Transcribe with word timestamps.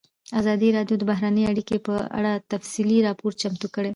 ازادي 0.39 0.69
راډیو 0.77 0.95
د 0.99 1.03
بهرنۍ 1.11 1.43
اړیکې 1.51 1.77
په 1.87 1.95
اړه 2.17 2.31
تفصیلي 2.51 2.97
راپور 3.07 3.31
چمتو 3.41 3.67
کړی. 3.75 3.89